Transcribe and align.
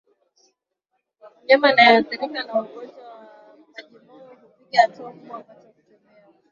Mnyama 1.43 1.67
aliyeathirika 1.69 2.25
na 2.45 2.53
ugonjwa 2.61 3.03
wa 3.09 3.29
mamjimoyo 3.73 4.29
hupiga 4.43 4.81
hatua 4.81 5.11
kubwa 5.11 5.37
wakati 5.37 5.65
wa 5.67 5.71
kutembea 5.73 6.25